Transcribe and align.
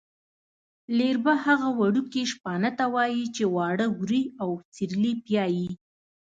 لېربه 0.97 1.33
هغه 1.45 1.69
وړکي 1.79 2.23
شپانه 2.33 2.69
ته 2.77 2.85
وايي 2.95 3.25
چې 3.35 3.43
واړه 3.55 3.87
وري 3.99 4.23
او 4.41 4.49
سېرلی 4.75 5.13
پیایي. 5.25 5.67